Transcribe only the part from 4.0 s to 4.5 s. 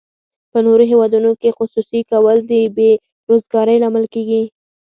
کیږي.